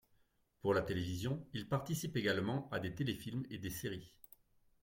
[0.63, 4.11] Pour la télévision, il participe également à des téléfilms et des séries.